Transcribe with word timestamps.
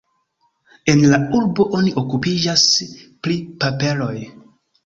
En 0.93 1.03
la 1.11 1.19
urbo 1.41 1.67
oni 1.81 1.93
okupiĝas 2.03 2.65
pri 3.27 3.39
paperoj. 3.65 4.19